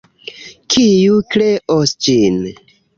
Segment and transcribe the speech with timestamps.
[0.77, 2.45] Kiu kreos ĝin?